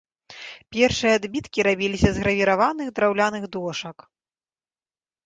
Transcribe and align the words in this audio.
Першыя 0.77 1.11
адбіткі 1.19 1.65
рабіліся 1.67 2.09
з 2.15 2.21
гравіраваных 2.23 2.87
драўляных 3.01 3.43
дошак. 3.57 3.97